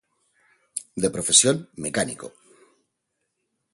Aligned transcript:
De 1.03 1.09
profesión 1.15 1.55
mecánico. 1.85 2.27